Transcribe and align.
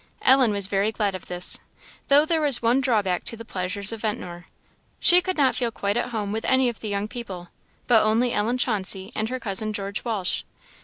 Ellen 0.23 0.49
was 0.51 0.65
very 0.65 0.91
glad 0.91 1.13
of 1.13 1.27
this, 1.27 1.59
though 2.07 2.25
there 2.25 2.41
was 2.41 2.59
one 2.59 2.81
drawback 2.81 3.23
to 3.25 3.37
the 3.37 3.45
pleasures 3.45 3.91
of 3.91 4.01
Ventnor 4.01 4.47
she 4.99 5.21
could 5.21 5.37
not 5.37 5.55
feel 5.55 5.69
quite 5.69 5.95
at 5.95 6.09
home 6.09 6.31
with 6.31 6.43
any 6.45 6.69
of 6.69 6.79
the 6.79 6.89
young 6.89 7.07
people, 7.07 7.49
but 7.85 8.01
only 8.01 8.33
Ellen 8.33 8.57
Chauncey 8.57 9.11
and 9.13 9.29
her 9.29 9.39
cousin 9.39 9.73
George 9.73 10.03
Walsh. 10.03 10.41